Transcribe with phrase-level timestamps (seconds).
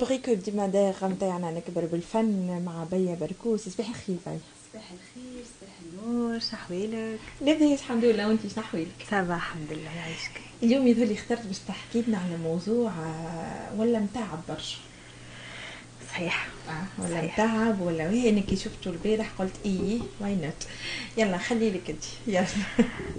[0.00, 3.68] بغيكو ديما داير نتاعنا نكبر بالفن مع بيا بركوس.
[3.68, 4.38] صباح الخير بيا.
[4.72, 8.28] صباح الخير صباح النور شحوالك لاباس الحمد لله.
[8.28, 9.22] وانت شحوالك صباح
[9.56, 14.38] الحمد لله يعيشك اليوم يظهر لي اخترت باش تحكي لنا على موضوع آه، ولا متعب
[14.48, 14.78] برشا.
[16.10, 16.46] صحيح.
[16.68, 17.22] آه ولا.
[17.22, 20.66] متعب ولا وهي أنا كي شفته البارح قلت إيه why not
[21.16, 22.04] يلا خلي لك أنت.
[22.26, 22.46] يلا.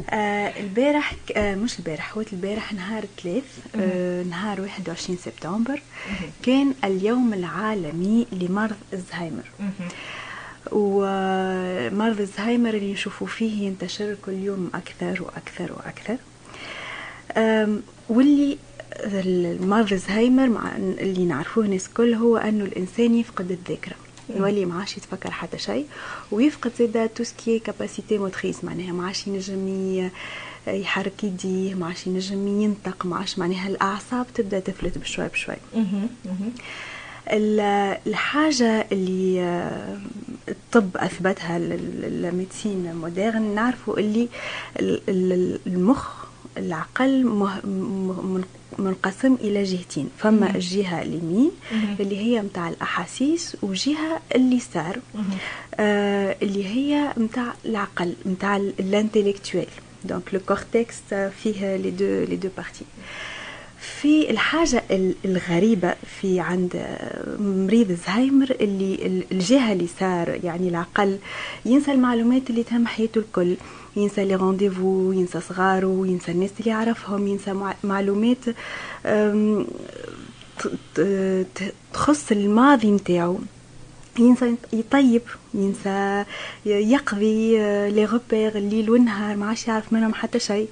[0.09, 3.43] آه البارح آه مش البارح هو البارح نهار الثلاث
[3.75, 5.81] آه نهار 21 سبتمبر.
[6.43, 9.43] كان اليوم العالمي لمرض الزهايمر.
[10.71, 16.17] ومرض الزهايمر اللي نشوفوا فيه ينتشر كل يوم أكثر وأكثر وأكثر.
[17.37, 18.57] أم، واللي
[18.95, 23.95] المرض الزهايمر مع اللي نعرفوه الناس كل هو أنه الإنسان يفقد الذاكرة.
[24.35, 25.85] يولي ما عادش يتفكر حتى شيء
[26.31, 30.09] ويفقد زادا tout ce qui est capacité motrice معناها ما عادش ينجم
[30.67, 35.55] يحرك يديه ما عادش ينجم ينطق ما عادش معناها الأعصاب تبدأ تفلت بشوي بشوي.
[37.31, 39.41] ال- الحاجة اللي
[40.49, 44.27] الطب أثبتها الميدسين مودرن نعرفوا اللي
[44.79, 46.26] ال- ال- المخ
[46.57, 47.25] العقل
[48.79, 50.09] منقسم إلى جهتين.
[50.17, 51.51] فما الجهة اليمين.
[51.99, 54.99] اللي هي متاع الأحاسيس وجهة اليسار
[55.75, 59.67] آه اللي هي متاع العقل متاع ال intellectuel.
[60.05, 60.95] donc le cortex
[61.43, 62.85] فيه les deux les deux parties
[64.01, 71.17] في الحاجة ال- الغريبة في عند آه، مريض الزهايمر اللي ال- الجهة اليسار يعني العقل
[71.65, 73.55] ينسى المعلومات اللي تهم حياته الكل.
[73.97, 78.37] ينسى les rendez-vous ينسى صغاره ينسى الناس اللي يعرفهم ينسى مع- معلومات
[81.93, 83.39] تخص الماضي نتاعو.
[84.19, 85.21] ينسى يطيب
[85.53, 86.23] ينسى
[86.65, 90.69] يقضي آه، les repères الليل والنهار ما عادش يعرف منهم حتى شيء.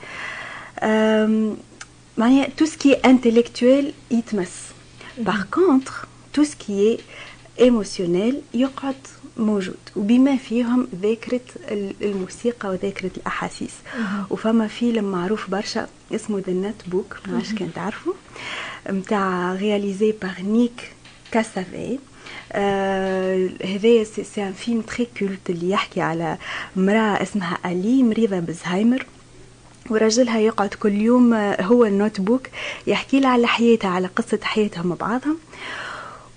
[2.18, 4.52] معناها tout ce qui est intellectuel يتمس.
[5.18, 5.94] par contre
[6.34, 6.98] tout ce qui
[7.59, 8.95] est émotionnel يقعد
[9.38, 9.78] موجود.
[9.95, 13.73] وبما فيهم ذاكرة ال- الموسيقى وذاكرة الأحاسيس.
[14.30, 18.13] وفما فيلم معروف برشا اسمه The Notebook ما عادش كان تعرفوا
[18.90, 20.91] متاع réalisé par Nick
[21.31, 22.00] Cassavetes
[22.52, 26.38] آه، هذايا c'est un film très culte اللي يحكي على
[26.78, 29.06] امرأة اسمها ألي مريضة بألزهايمر.
[29.90, 32.47] ورجلها يقعد كل يوم آه، هو ال notebook
[32.88, 35.38] يحكي لها على حياتها على قصة حياتها مع بعضهم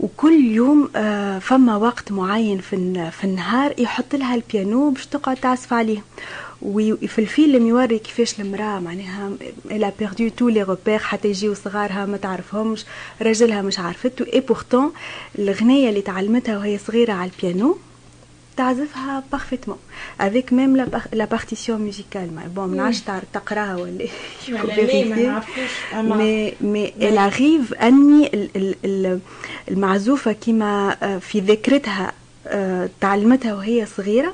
[0.01, 5.37] وكل يوم آه، فما وقت معين في الن- في النهار يحط لها البيانو باش تقعد
[5.37, 6.03] تعزف عليه.
[6.63, 9.31] وفي الفيلم يوري كيفاش المرأة معناها
[9.71, 12.85] elle a perdu tous les repères حتى يجيو صغارها ما تعرفهمش
[13.23, 14.93] راجلها مش عرفته et pourtant
[15.39, 17.79] الغنية اللي تعلمتها وهي صغيرة على البيانو
[18.59, 19.79] تعزفها parfaitement
[20.21, 20.77] avec même
[21.13, 23.01] la partition musicale bon ما نعرفش
[23.33, 24.05] تقراها ولا
[26.03, 26.93] مي مي
[27.73, 29.21] أني ال- ال- ال-
[29.71, 32.13] المعزوفة كيما آه، في ذاكرتها
[32.47, 34.33] آه، تعلمتها وهي صغيرة.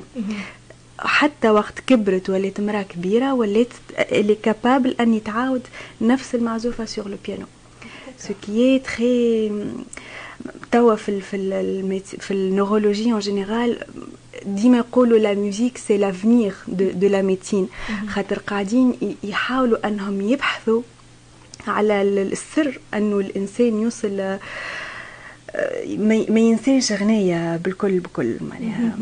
[0.99, 3.67] حتى وقت كبرت ولات امرأة كبيرة ولات
[3.99, 5.61] elle est capable أن تعاود
[6.01, 7.45] نفس المعزوفة sur le piano
[8.19, 9.51] ce qui très
[10.71, 13.77] توا في ال في ال الميت- في ال neurologie en général
[14.45, 17.67] ديما يقولوا la musique c'est l'avenir de, de la médecine
[18.07, 20.81] خاطر قاعدين يحاولوا أنهم يبحثوا
[21.67, 24.39] على ال- السر انه الإنسان يوصل آه،
[26.29, 28.97] ما ينساش غنية بالكل بكل معناها.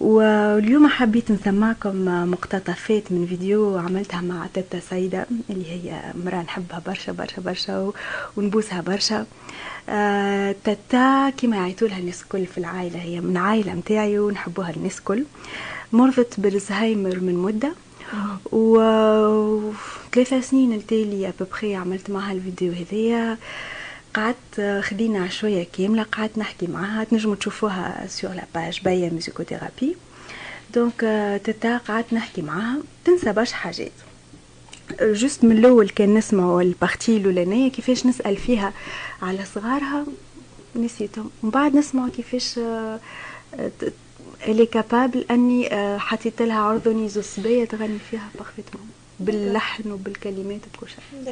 [0.00, 7.12] واليوم حبيت نسمعكم مقتطفات من فيديو عملتها مع تيتا سيدة اللي هي مرأة نحبها برشا
[7.12, 7.92] برشا برشا
[8.36, 9.26] ونبوسها برشا.
[9.88, 15.24] آه، تتا كما يعيطولها الناس الكل في العائلة هي من عائلة متاعي ونحبوها الناس الكل
[15.92, 17.72] مرضت بالزهايمر من مدة
[18.52, 18.80] و
[20.14, 23.38] ثلاثة سنين التالي ابوبخي عملت معها الفيديو هذايا.
[24.14, 29.96] قعدت خدينا شوية كاملة قعدت نحكي معها تنجموا تشوفوها sur la page بايا musicothérapie
[30.74, 31.00] donc
[31.44, 33.92] تتا قعدت نحكي معها تنسى برشا حاجات.
[35.00, 38.72] juste من الأول كان نسمعوا ال partie الأولانية كيفاش نسأل فيها
[39.22, 40.06] على صغارها.
[40.76, 41.30] نسيتهم.
[41.42, 43.00] ومن بعد نسمعوا كيفاش آه،
[43.54, 43.70] آه،
[44.46, 48.88] elle est capable أني آه، حطيت لها عرضني زوز صبايا تغني فيها parfaitement
[49.20, 51.24] باللحن وبالكلمات وبكل شيء.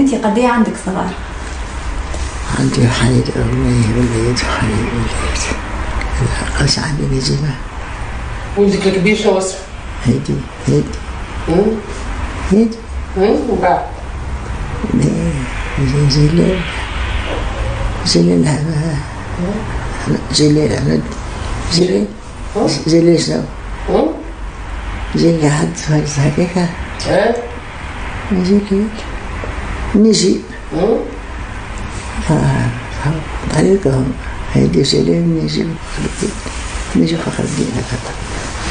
[0.00, 1.10] انت قد إيه عندك صغار؟
[2.58, 5.40] عندي حنين أمي وليد وحنين وليد
[6.22, 7.54] الأقلش عندي نجمة
[8.56, 9.58] ولدك الكبير شو اسمه؟
[10.04, 10.34] هيدي
[10.66, 10.84] هيدي؟
[12.50, 12.76] هيدي؟
[13.50, 13.80] وبعد؟
[16.10, 16.60] جلال
[18.06, 18.96] جلال هذا.
[20.34, 21.00] جلال أنا
[21.74, 22.06] جلال
[22.86, 23.42] جلال شنو؟
[25.14, 26.58] جلال حد فارس هكاك
[27.06, 27.34] ها؟
[28.32, 28.86] جلال
[29.96, 30.36] نجي.
[30.72, 30.98] مم.
[33.56, 34.12] عليك هم
[34.52, 35.66] هيدي سلام نجي.
[36.96, 37.98] نجي فخر الدين هكا.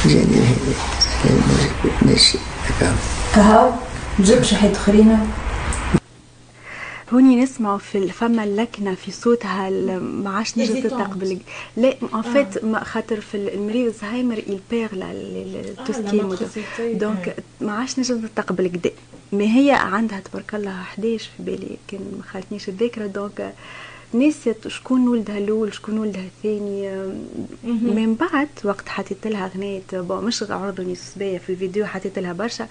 [0.05, 0.75] جاني هيدي
[2.05, 2.37] نجي
[2.67, 2.95] هكا.
[3.35, 3.71] كهو
[4.19, 5.17] نجيب شي حد اخرين
[7.13, 10.81] هوني نسمع في فما اللكنة في صوتها ال- ما عادش نجم.
[10.83, 11.37] تستقبل
[11.77, 14.93] لا en fait خاطر في ال- المريض ألزهايمر il perd
[15.79, 17.63] Ah, motricité, donc ouais.
[17.63, 18.89] ما عادش نجم تستقبل كدا.
[19.31, 23.53] ما هي عندها تبارك الله 11 في بالي كان ما خالتنيش الذاكرة donc
[24.13, 26.89] نسيت شكون ولدها الأول شكون ولدها الثاني.
[27.63, 32.67] من بعد وقت حطيت لها غنية bon مش عرض صبايا في الفيديو حطيت لها برشا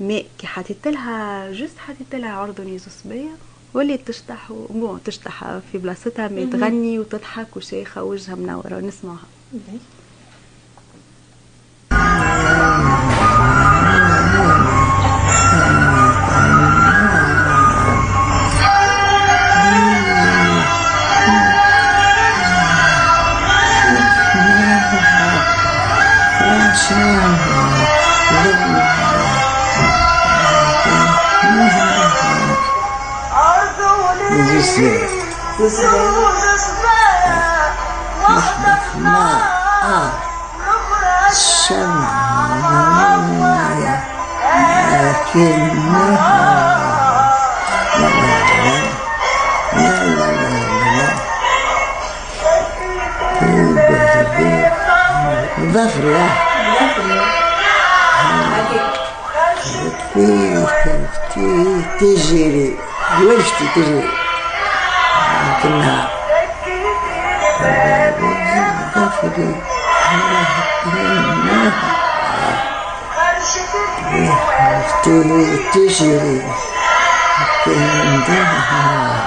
[0.00, 3.30] mais كي حطيت لها juste حطيت لها عرض صبايا
[3.74, 9.26] وليت تشطح bon تشطح في بلاصتها mais تغني وتضحك وشيخة وجهها منورة ونسمعها.
[35.68, 36.14] سلام
[38.96, 39.42] ما
[39.82, 40.12] آه
[41.30, 42.20] الشمع
[44.92, 46.40] لكنها
[47.96, 48.74] لا لا لا
[63.76, 64.19] لا
[65.62, 66.00] في
[68.94, 69.54] كفتي
[70.10, 71.74] تجري
[74.14, 76.42] وجهتي تجري
[77.66, 79.20] لكنها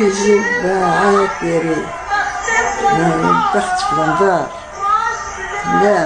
[0.00, 1.86] يجب عاكري
[2.92, 4.46] ما نبحث في الانظار
[5.82, 5.98] لا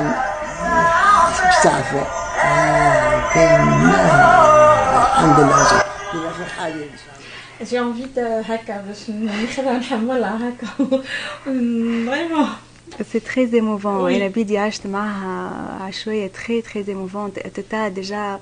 [1.63, 2.05] تعرفه
[3.35, 4.15] لكنها
[5.03, 5.85] الحمد لله.
[6.15, 6.85] كذا في حالي
[7.61, 8.21] ان شاء الله جي انفي
[8.53, 10.67] هكا باش نخليها نحملها هكا
[11.45, 12.49] فريمون
[13.13, 18.41] سي تري ايموفون أنا بيدي عشت معها عشوائيه تري تري ايموفون تتا ديجا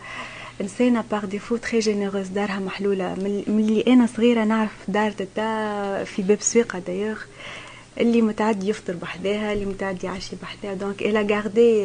[0.60, 6.04] انسانه باغ ديفو تري جينيروز دارها محلوله من من اللي أنا صغيره نعرف دار تتا
[6.04, 7.18] في باب سويقه دايوغ
[8.00, 11.84] اللي متعدي يفطر بحذاها اللي متعدي يعشي بحذاها دونك الا غاردي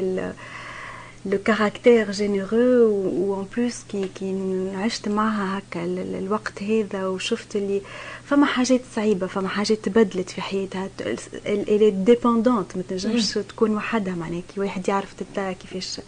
[1.25, 4.35] le caractère généreux و en plus كي كي
[4.75, 7.81] عشت معها هكا ال- ال- الوقت هذا وشفت اللي
[8.25, 10.89] فما حاجات صعيبه فما حاجات تبدلت في حياتها
[11.45, 16.01] elle est dépendante ما تنجمش تكون وحدها معناها كي واحد يعرف تتا كيفاش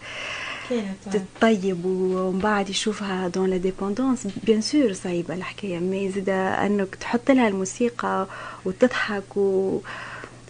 [1.40, 7.30] تطيب ومن بعد يشوفها dans la dépendance bien sûr صعيبه الحكاية mais زيد انك تحط
[7.30, 8.26] لها الموسيقى
[8.64, 9.80] وتضحك و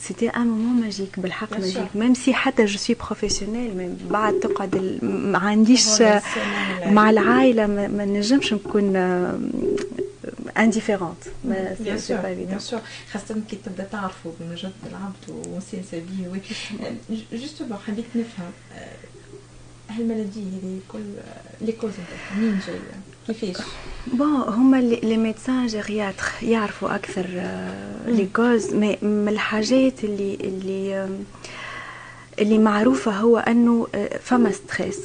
[0.00, 1.52] c'était un moment magique بالحق.
[1.52, 6.02] magique même si حتى je suis professionnelle من بعد تقعد ما عنديش
[6.86, 8.96] مع العائله ما, نجمش نكون
[10.58, 12.58] indifférente mais bien sûr bien
[13.12, 16.40] خاصة كي تبدا تعرفوا بمجرد العبد وسنسة بيه oui
[17.32, 18.50] justement حبيت نفهم
[19.90, 21.92] هال maladie هذه quelles causes
[22.36, 22.80] منين جاية
[23.40, 23.64] كيفاش
[24.06, 27.26] bon هما les médecins gériatres يعرفوا أكثر
[28.06, 31.08] les causes mais من الحاجات اللي اللي
[32.38, 34.98] اللي معروفة هو أنه آه، فما stress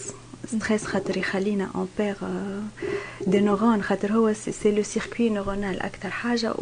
[0.48, 2.16] stress خاطر يخلينا on perd
[3.28, 6.54] des neurones خاطر هو c'est le circuit neuronal أكثر حاجة.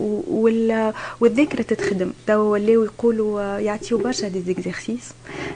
[1.20, 2.12] والذاكره تتخدم.
[2.28, 5.12] تو ولاو يقولوا آه، يعطيو برشا des exercices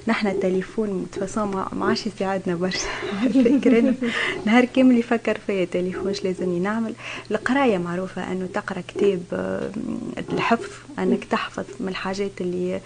[0.08, 2.88] نحنا التليفون de toute façon ما عادش يساعدنا برشا
[3.34, 3.96] فاكرين
[4.46, 6.94] نهار كامل يفكر فيا تليفون إيش لازمني نعمل
[7.32, 9.72] القراية معروفة أنه تقرأ كتاب آه،
[10.34, 10.70] الحفظ.
[11.00, 12.82] أنك تحفظ من الحاجات اللي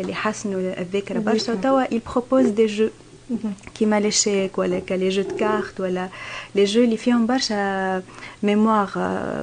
[0.00, 1.54] اللي حسنوا الذاكره برشا.
[1.54, 3.05] توا propose des jeux.
[3.74, 6.08] كيما les échecs ولا les jeux cartes ولا
[6.54, 8.02] les jeux اللي فيهم برشا
[8.42, 8.90] mémoire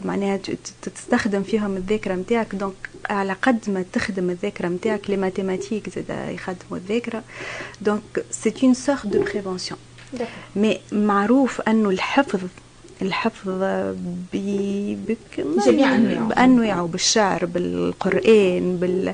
[0.05, 0.39] معناها
[0.81, 6.77] تستخدم فيهم الذاكره نتاعك donc على قد ما تخدم الذاكره نتاعك les mathématiques زاد يخدموا
[6.77, 7.23] الذاكره
[7.81, 9.79] donc c'est une sorte de prévention
[10.55, 12.39] mais معروف انه الحفظ
[13.01, 13.49] الحفظ
[14.33, 16.27] بي بك جميع أنواعه.
[16.27, 19.13] بانواعه بالشعر بالقران بال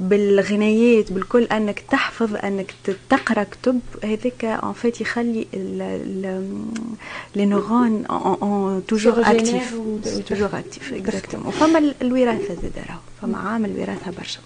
[0.00, 2.74] بالغنايات بالكل أنك تحفظ أنك
[3.10, 3.80] تقرأ كتب.
[4.04, 5.46] هذاك en fait يخلي
[7.36, 8.04] les neurones
[8.86, 9.74] toujours actifs
[10.28, 12.98] toujours actifs exactement وفما ال- الوراثة زاد راهو.
[13.22, 14.40] فما عامل وراثه برشا.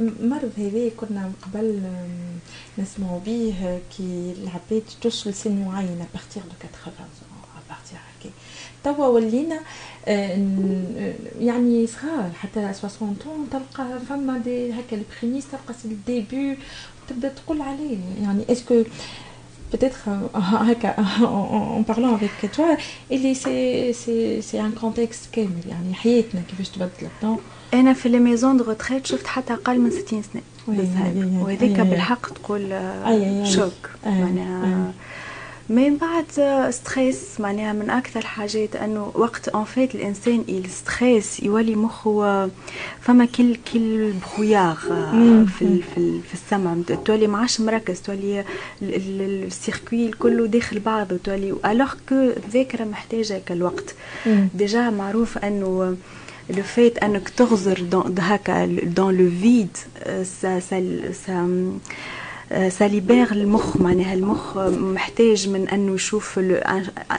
[0.00, 2.38] المرض هذا كنا قبل آم،
[2.78, 7.33] نسمعوا به كي العباد توصل سن معين partir de 80 ans.
[8.84, 9.60] توا ولينا
[10.06, 10.38] آه،
[11.40, 16.58] يعني صغار حتى 60 طون تلقى فما des هكا ال prémices تلقى c'est le début
[17.08, 17.98] تبدا تقول عليه.
[18.22, 18.82] يعني est-ce que
[19.74, 20.08] peut-être
[20.68, 20.94] هكا
[21.78, 22.80] en parlant avec toi
[23.12, 27.40] اللي c'est c'est c'est un contexte كامل يعني حياتنا كيفاش تبدلت نو
[27.74, 31.80] أنا في les maisons de retraite شفت حتى أقل من 60 سنة وهذيك.
[31.80, 33.44] بالحق تقول آه،.
[33.44, 33.90] choc.
[34.06, 34.92] معناها
[35.68, 41.40] من بعد آه، stress معناها من أكثر الحاجات أنه وقت en fait الإنسان ال stress
[41.40, 42.50] يولي مخه آه،
[43.00, 44.78] فما كل كل brouillard
[45.12, 45.46] مم.
[45.46, 46.76] في في في السمع.
[47.04, 52.14] تولي ما عادش مركز تولي ال- ال- ال circuit كله داخل بعضه تولي alors que
[52.14, 53.94] الذاكرة محتاجة كالوقت.
[54.54, 55.96] déjà معروف أنه
[56.50, 59.76] لو فات أنك تغزر dans هكا dans le vide
[60.22, 61.70] ça ça ça
[62.68, 66.38] ça libère المخ معناها المخ محتاج من انه يشوف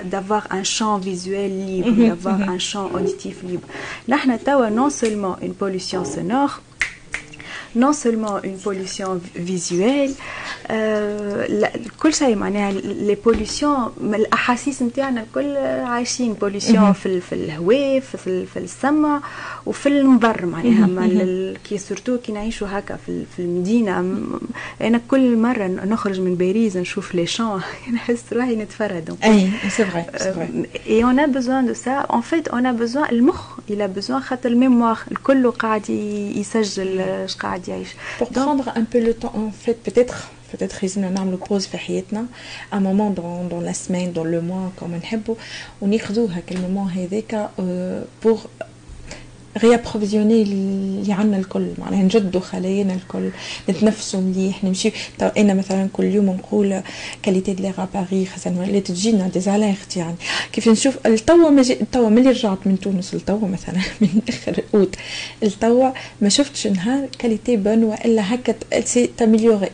[0.04, 3.64] d'avoir un champ visuel libre d'avoir un champ auditif libre
[4.08, 6.52] نحن توا non seulement une pollution sonore
[7.78, 9.12] non seulement une pollution
[9.52, 10.12] visuelle
[10.68, 11.65] آه لا
[12.06, 18.60] كل شيء معناها les pollutions الأحاسيس نتاعنا الكل عايشين pollution في في الهواء في, في
[18.60, 19.22] السمع
[19.66, 20.88] وفي النظر معناها.
[20.88, 24.00] ما كي surtout كي نعيشوا هكا في في المدينة
[24.82, 27.62] أنا كل مرة نخرج من باريس نشوف les champs
[27.94, 32.06] نحس روحي نتفرد أي c'est vrai c'est vrai et on a besoin de ça.
[32.10, 35.90] En fait on a besoin المخ il a besoin خاطر ال mémoire الكل قاعد
[36.36, 37.90] يسجل اش قاعد يعيش.
[38.20, 40.16] Pour prendre un peu le temps, en fait, peut-être,
[40.53, 42.27] peut-être لازمنا نعملوا pause في حياتنا,
[42.73, 45.35] un moment dans, dans la semaine, dans le mois, comme نحبوا,
[45.81, 48.49] وناخذوا هاك المومون هذاك euh, pour
[49.58, 51.68] réapprovisionner اللي عنا الكل.
[51.78, 53.30] معناها نجدوا خلايانا الكل
[53.70, 54.92] نتنفسوا مليح نمشي.
[55.20, 56.82] تو أنا مثلا كل يوم نقول
[57.24, 60.16] qualité de l'air Paris خاصة اللي تجينا des alertes يعني.
[60.54, 64.96] كيف نشوف؟ التوا ما جي- التوا ملي رجعت من تونس؟ التوا مثلا من آخر أوت.
[65.44, 65.90] التوا
[66.22, 68.56] ما شفتش نهار qualité bonne وإلا هكا
[68.86, 69.70] c'est amélioré.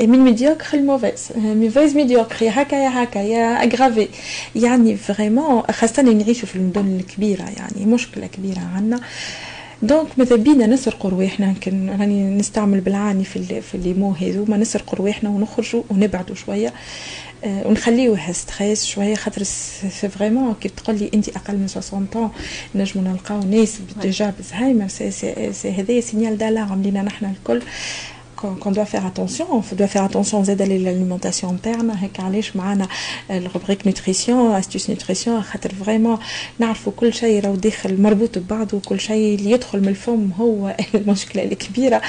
[0.00, 2.42] من médiocre ال mauvaise mauvaise médiocre.
[2.44, 4.08] يا هكا يا هكا يا aggravé
[4.56, 9.00] يعني vraiment خاصة نعيشوا في المدن الكبيرة يعني مشكلة كبيرة عنا.
[9.82, 14.98] donc ماذا بينا نسرقوا رواحنا يمكن راني نستعمل بالعاني في في les mots هذوما نسرقوا
[14.98, 16.72] رواحنا ونخرجوا ونبعدوا شوية
[17.44, 22.30] آه، ونخليوها stress شوية خاطر c'est vraiment كي تقول لي انت أقل من 60 طون
[22.74, 27.62] نجموا نلقاو ناس déjà بزهايمر c'est c'est c'est هذايا signal d'alarme لينا نحنا الكل.
[28.60, 29.46] Qu'on doit faire attention.
[29.52, 32.88] On doit faire attention زاد لل alimentation نتاعنا هيك علاش معنا
[33.30, 36.18] ال rubrique nutrition astuce nutrition خاطر vraiment
[36.58, 41.44] نعرفوا كل شيء راهو داخل مربوط ببعضه وكل شيء اللي يدخل من الفم هو المشكلة
[41.44, 42.02] الكبيرة.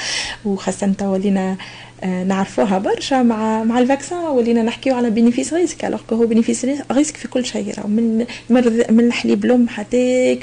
[0.44, 5.84] وخاصة توا ولينا آه، نعرفوها برشا مع مع ال vaccin ولينا نحكيو على bénéfice risque
[5.84, 8.26] alors هو bénéfice risque في كل شيء راهو من
[8.90, 10.38] من الحليب الام حتى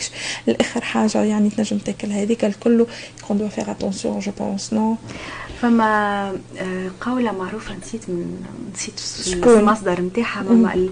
[0.48, 2.86] الآخر حاجة يعني تنجم تاكل هذيك الكل
[3.28, 4.96] qu'on doit faire attention je pense non
[5.62, 6.28] فما
[6.60, 8.44] آه، قولة معروفة نسيت من
[8.76, 9.00] نسيت
[9.38, 10.90] شكون؟ المصدر نتاعها ماما ال-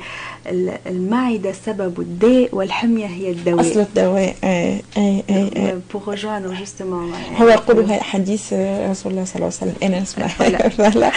[0.49, 3.61] ال- المعدة سبب الداء والحمية هي الدواء.
[3.61, 9.51] أصل الدواء اي اي اي, rejoindre justement هو يقولوا هاي حديث رسول الله صلى الله
[9.61, 10.27] عليه وسلم أنا نسمع.
[10.57, 11.11] voilà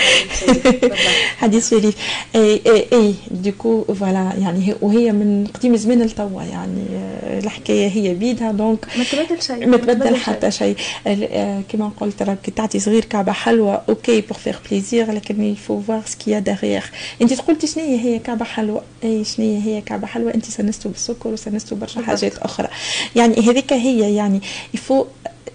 [1.39, 1.95] حديث شريف
[2.35, 6.85] اي اي اي donc voilà يعني هي- وهي من قديم زمان لتوا يعني
[7.39, 10.77] الحكاية هي بيدها donc ما تبدل شيء ما تبدل حتى شيء
[11.73, 16.39] كما قلت راك تعطي صغير كعبه حلوى OK pour faire plaisir لكن يفو فوار سكيا
[16.39, 16.83] داريير
[17.23, 21.77] انت قلتي شنو هي كعبه حلوى اي شنو هي كعبه حلوى انت سنستو بالسكر وسنستو
[21.77, 22.03] برشا.
[22.03, 22.69] حاجات أخرى
[23.17, 24.41] يعني هذيك هي يعني
[24.75, 25.05] il faut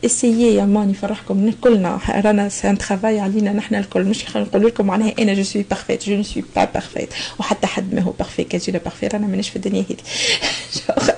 [0.06, 4.88] essayer يا ماني نفرحكم كلنا رانا c'est un travail علينا نحن الكل مش نقول لكم
[4.88, 8.44] معناها أنا je suis parfaite je ne suis pas parfaite وحتى حد ما هو parfait
[8.44, 9.98] كان جينا parfaits رانا مانيش في الدنيا هذي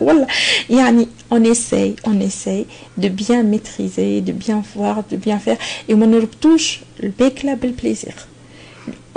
[0.01, 0.27] والله
[0.69, 2.65] يعني on essaye on essaye
[3.01, 5.57] de bien maîtriser de bien voir de bien faire.
[5.89, 8.15] Et ما نربطوش الماكله بال plaisir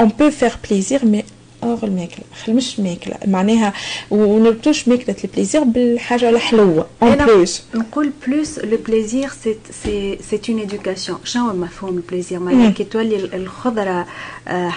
[0.02, 1.24] on peut faire plaisir mais
[1.64, 2.24] hors الماكلة.
[2.44, 3.14] خل مش ماكلة.
[3.26, 3.72] معناها
[4.10, 10.40] ونربطوش ماكلة ال plaisir بالحاجة الحلوه en plus نقول plus le plaisir c'est c'est c'est
[10.52, 12.70] une éducation شنو هو مفهوم ال plaisir معناها.
[12.70, 14.06] كي تولي ال- الخضرة
[14.48, 14.72] آه،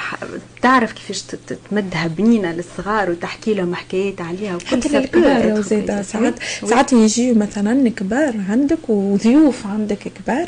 [0.62, 1.24] تعرف كيفاش
[1.72, 6.02] تمدها بنينة للصغار وتحكي لهم حكايات عليها وكل حتى للكبار plaisir.
[6.02, 6.34] ساعات.
[6.66, 10.48] ساعات يجيو مثلا كبار عندك وضيوف عندك كبار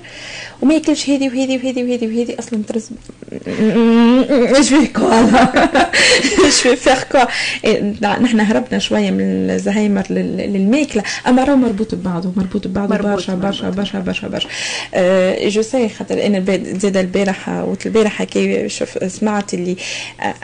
[0.62, 2.90] وما ياكلش هذه وهذه وهذه وهذه وهذه أصلا ترز
[4.58, 5.50] إيش فيك والله؟
[6.64, 7.26] جو فيغ كوا
[8.02, 14.00] نحن هربنا شوية من الزهايمر للماكله أما راهو مربوط ببعضه مربوط ببعضه برشا برشا برشا
[14.00, 14.50] برشا برشا.
[15.50, 16.44] جو سي خاطر أنا
[16.80, 18.70] زاد البارحه وقت البارحه كي
[19.08, 19.76] سمعت اللي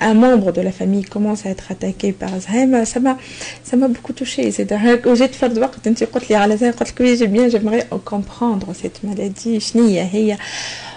[0.02, 3.18] un membre de la famille commence à être attaqué par Alzheimer ça m'a
[3.64, 7.00] ça m'a beaucoup touchée زاد وجيت فرد وقت انت قلت لي على زي قلت لك
[7.02, 10.38] oui j'ai bien j'aimerais comprendre cette maladie شنية هي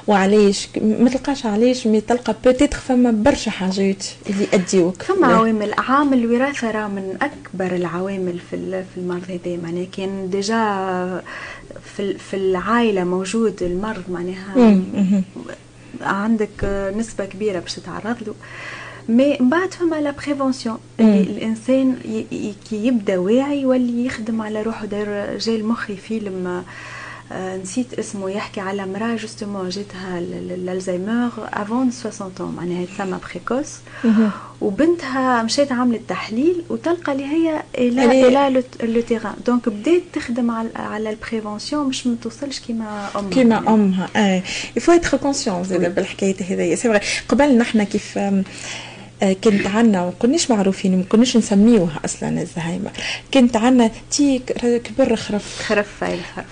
[0.08, 5.02] وعلاش ما تلقاش علاش mais تلقى peut-être فما برشا حاجات اللي يأديوك.
[5.02, 5.74] فما عوامل.
[5.78, 8.56] عامل الوراثة راه من أكبر العوامل في
[8.94, 11.22] في المرض هذا معناها كان déjà
[11.96, 14.80] في في العائلة موجود المرض معناها.
[16.00, 16.64] عندك
[16.96, 18.34] نسبة كبيرة باش تتعرض له.
[19.08, 21.96] mais من بعد فما la prévention اللي الإنسان
[22.70, 24.86] كي يبدأ واعي يولي يخدم على روحه.
[24.86, 26.62] déjà جاي لمخي فيلم آه،
[27.32, 33.68] نسيت اسمه يحكي على مرأة justement جاتها الالزهايمر avant 60 معناها ثم précoce
[34.60, 40.02] وبنتها مشات عملت تحليل وتلقى اللي هي elle a elle a le terrain donc بدات
[40.12, 43.30] تخدم على على ال prévention مش ما توصلش كيما أمها.
[43.30, 44.42] كيما أمها et
[44.76, 46.74] il faut être conscient زاد بالحكايه هذيا.
[46.74, 48.18] c'est قبل نحن كيف
[49.22, 52.90] آه، كنت عنا ما كناش معروفين ما كناش نسميوها أصلا الزهايمر.
[53.34, 55.62] كنت عنا تي كبر خرف.
[55.62, 56.04] خرف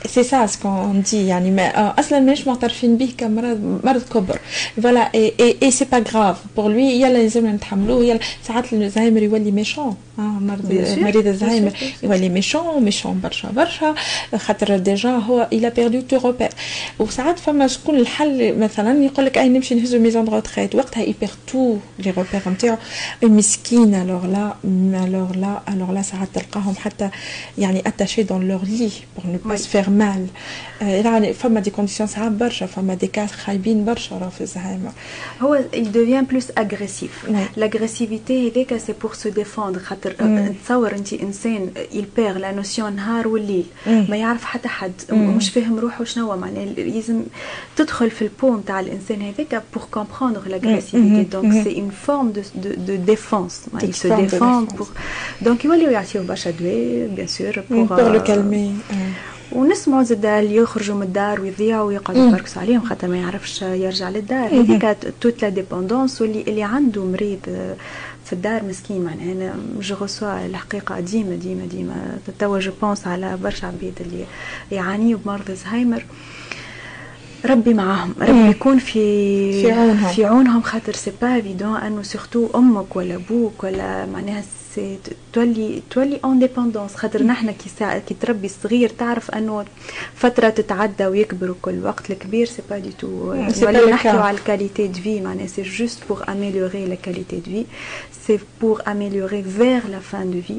[0.07, 4.39] c'est ça ce qu'on dit يعني ما آه، أصلا ماناش معترفين به كمرض مرض كبر.
[4.83, 8.19] voilà et et c'est pas grave pour lui يلا لازم نتحملوه يلا.
[8.47, 13.95] ساعات الزهايمر يولي méchant آه مرض مريض الزهايمر يولي méchant méchant برشا برشا.
[14.37, 16.49] خاطر déjà هو il a perdu tout repère
[16.99, 21.12] وساعات فما شكون الحل مثلا يقول لك اي نمشي نهزو maison de retraite وقتها il
[21.12, 22.77] perd tous les repères نتاعو
[23.23, 24.55] مسكين alors là
[25.05, 27.11] alors là alors là ساعات تلقاهم حتى
[27.59, 30.27] يعني attachés dans leur lit pour ne pas faire mal
[30.81, 34.93] يعني فما des conditions صعاب برشا فما des cas خايبين برشا راه في الزهايمر
[35.41, 37.31] هو il devient plus agressif.
[37.57, 40.15] L'agressivité هذاك c'est pour se défendre خاطر
[40.65, 45.79] تصور انت انسان il perd la notion نهار والليل ما يعرف حتى حد ومش فاهم
[45.79, 47.23] روحه شنو معناها لازم
[47.77, 52.43] تدخل في ال peau نتاع الانسان هذاك pour comprendre l'agressivité donc c'est une forme de
[52.55, 53.57] de défense.
[53.83, 54.89] Il se défend pour.
[55.41, 58.75] Donc يوليو يعطيو برشا دواء bien sûr pour le calmer
[59.53, 64.49] ونسمعوا زاد اللي يخرجوا من الدار ويضيعوا ويقعدوا يبركسوا عليهم خاطر ما يعرفش يرجع للدار
[64.61, 67.39] هذيك toute la dépendance واللي اللي عنده مريض
[68.25, 73.39] في الدار مسكين معناها أنا je reçois الحقيقة ديما ديما ديما توا je pense على
[73.43, 74.25] برشا عباد اللي
[74.73, 76.05] يعانيوا بمرض زهايمر
[77.45, 78.15] ربي معاهم.
[78.21, 80.13] ربي يكون في في عونهم.
[80.13, 80.63] في عونهم.
[80.63, 84.43] خاطر c'est pas évident أنه surtout أمك ولا أبوك ولا معناها
[85.33, 87.99] تولي تولي en dépendance خاطر نحن كي سا...
[87.99, 89.65] كي تربي الصغير تعرف أنه
[90.15, 92.11] فترة تتعدى ويكبر وكل وقت.
[92.11, 93.35] الكبير c'est pas du tout
[93.91, 97.65] نحكيو على ال qualité de vie معناها c'est juste pour améliorer la qualité de vie
[98.27, 100.59] c'est pour améliorer vers la fin de vie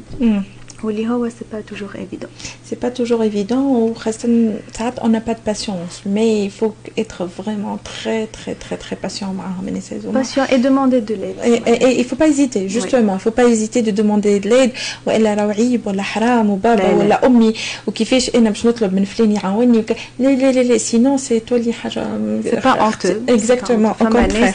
[0.84, 2.30] واللي هو c'est pas toujours évident
[2.70, 7.78] c'est pas toujours évident وخاصة ساعات on perd de patience mais il faut être vraiment
[7.84, 11.38] très très très très patient معاهم الناس هذوما patient et demander de l'aide.
[11.44, 13.14] Et, et il faut pas hésiter justement.
[13.14, 14.70] Il faut pas hésiter de demander de l'aide.
[15.06, 17.54] والا راه عيب ولا حرام وبابا ولا امي
[17.86, 19.92] وكيفاش أنا باش نطلب من فلان يعاوني وك...
[20.18, 22.06] لا لا لا لا sinon c'est تولي حاجة
[22.42, 24.54] c'est pas honteux exactement فما ناس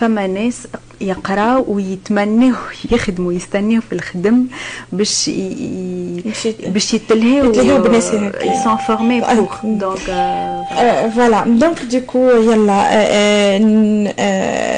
[0.00, 0.66] فما ناس
[1.00, 2.56] يقراو ويتمنوا
[2.92, 4.46] يخدموا يستناو في الخدم
[4.92, 5.30] باش
[6.66, 8.64] باش يتلهاو يتلهاو بالناس هكا.
[8.64, 9.98] sont formés pour donc
[11.16, 12.80] voilà donc d'accord يلا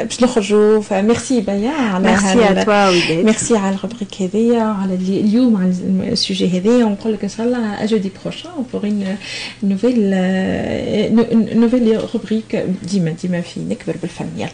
[0.05, 4.62] باش نخرجوا ف merci bien على merci à toi وداد ميرسي على ال rubrique هذيا
[4.62, 5.72] على اليوم على
[6.12, 9.16] ال sujet هذايا ونقول لك ان شاء الله à jeudi prochain pour une
[9.62, 10.11] nouvelle
[11.61, 14.48] nouvelle rubrique ديما ديما في نكبر بالفم يلا